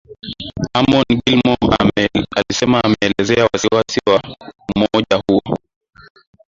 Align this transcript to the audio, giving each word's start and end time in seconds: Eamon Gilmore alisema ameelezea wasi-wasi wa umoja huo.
Eamon 0.77 1.03
Gilmore 1.25 2.09
alisema 2.35 2.81
ameelezea 2.83 3.43
wasi-wasi 3.53 3.99
wa 4.07 4.21
umoja 4.75 5.21
huo. 5.27 5.57